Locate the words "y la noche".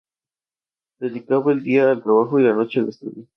2.39-2.79